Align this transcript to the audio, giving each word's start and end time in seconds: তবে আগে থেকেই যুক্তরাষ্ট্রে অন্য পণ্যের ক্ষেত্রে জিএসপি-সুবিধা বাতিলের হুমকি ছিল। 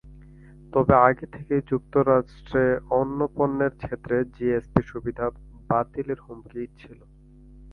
তবে 0.73 0.93
আগে 1.07 1.25
থেকেই 1.35 1.61
যুক্তরাষ্ট্রে 1.69 2.65
অন্য 2.99 3.19
পণ্যের 3.35 3.73
ক্ষেত্রে 3.81 4.15
জিএসপি-সুবিধা 4.35 5.25
বাতিলের 5.69 6.19
হুমকি 6.25 6.61
ছিল। 6.79 6.99